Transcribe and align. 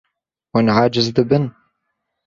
Hûn 0.51 0.67
aciz 0.81 1.07
dibin. 1.15 1.45